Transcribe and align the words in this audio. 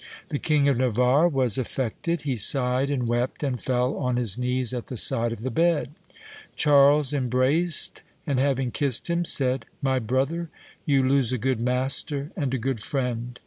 The 0.29 0.39
King 0.39 0.67
of 0.67 0.77
Navarre 0.79 1.27
was 1.29 1.59
affected; 1.59 2.21
he 2.21 2.35
sighed 2.35 2.89
and 2.89 3.07
wept, 3.07 3.43
and 3.43 3.61
fell 3.61 3.95
on 3.97 4.15
his 4.15 4.35
knees 4.35 4.73
at 4.73 4.87
the 4.87 4.97
side 4.97 5.31
of 5.31 5.41
the 5.43 5.51
bed. 5.51 5.91
Charles 6.55 7.13
embraced, 7.13 8.01
and 8.25 8.39
having 8.39 8.71
kissed 8.71 9.11
him, 9.11 9.23
said, 9.25 9.67
'My 9.79 9.99
brother, 9.99 10.49
you 10.85 11.07
lose 11.07 11.31
a 11.31 11.37
good 11.37 11.59
master 11.61 12.31
and 12.35 12.51
a 12.51 12.57
good 12.57 12.81
friend. 12.81 13.37